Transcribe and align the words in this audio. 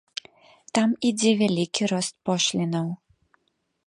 Там 0.77 0.95
ідзе 1.09 1.33
вялікі 1.41 1.89
рост 1.91 2.15
пошлінаў. 2.31 2.87